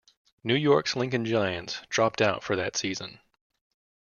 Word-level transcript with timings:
New 0.43 0.55
York's 0.55 0.95
Lincoln 0.95 1.25
Giants 1.25 1.83
dropped 1.87 2.23
out 2.23 2.43
for 2.43 2.55
that 2.55 2.75
season. 2.75 3.19